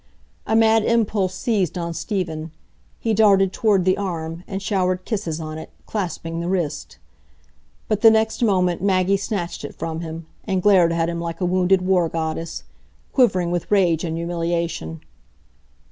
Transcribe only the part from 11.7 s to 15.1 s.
war goddess, quivering with rage and humiliation.